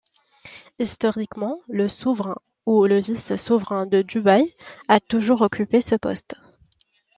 Historiquement, 0.79 1.61
le 1.69 1.87
souverain 1.87 2.37
ou 2.65 2.87
le 2.87 2.97
vice-souverain 2.97 3.85
de 3.85 4.01
Dubaï 4.01 4.51
a 4.87 4.99
toujours 4.99 5.41
occupé 5.43 5.79
ce 5.79 5.93
poste. 5.93 6.33